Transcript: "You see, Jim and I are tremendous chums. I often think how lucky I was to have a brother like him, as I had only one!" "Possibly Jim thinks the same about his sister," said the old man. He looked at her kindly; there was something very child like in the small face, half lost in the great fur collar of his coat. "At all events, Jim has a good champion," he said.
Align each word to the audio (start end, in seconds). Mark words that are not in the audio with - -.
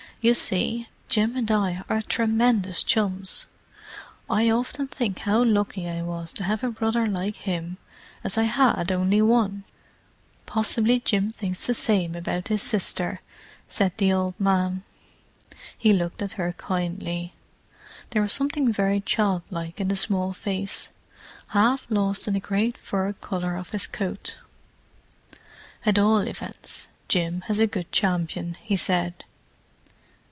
"You 0.23 0.35
see, 0.35 0.87
Jim 1.09 1.35
and 1.35 1.49
I 1.49 1.81
are 1.89 1.99
tremendous 2.03 2.83
chums. 2.83 3.47
I 4.29 4.51
often 4.51 4.85
think 4.87 5.17
how 5.17 5.43
lucky 5.43 5.89
I 5.89 6.03
was 6.03 6.31
to 6.33 6.43
have 6.43 6.63
a 6.63 6.69
brother 6.69 7.07
like 7.07 7.37
him, 7.37 7.77
as 8.23 8.37
I 8.37 8.43
had 8.43 8.91
only 8.91 9.19
one!" 9.23 9.63
"Possibly 10.45 10.99
Jim 10.99 11.31
thinks 11.31 11.65
the 11.65 11.73
same 11.73 12.13
about 12.13 12.49
his 12.49 12.61
sister," 12.61 13.21
said 13.67 13.97
the 13.97 14.13
old 14.13 14.39
man. 14.39 14.83
He 15.75 15.91
looked 15.91 16.21
at 16.21 16.33
her 16.33 16.53
kindly; 16.53 17.33
there 18.11 18.21
was 18.21 18.31
something 18.31 18.71
very 18.71 19.01
child 19.01 19.41
like 19.49 19.81
in 19.81 19.87
the 19.87 19.95
small 19.95 20.33
face, 20.33 20.89
half 21.47 21.87
lost 21.89 22.27
in 22.27 22.35
the 22.35 22.39
great 22.39 22.77
fur 22.77 23.11
collar 23.13 23.55
of 23.57 23.71
his 23.71 23.87
coat. 23.87 24.37
"At 25.83 25.97
all 25.97 26.19
events, 26.19 26.89
Jim 27.07 27.41
has 27.47 27.59
a 27.59 27.65
good 27.65 27.91
champion," 27.91 28.55
he 28.61 28.75
said. 28.75 29.25